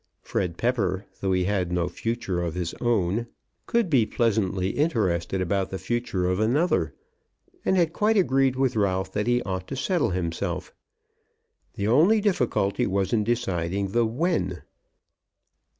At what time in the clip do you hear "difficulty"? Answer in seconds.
12.19-12.87